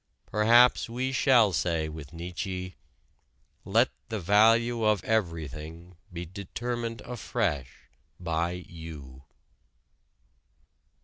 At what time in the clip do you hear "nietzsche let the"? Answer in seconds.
2.11-4.19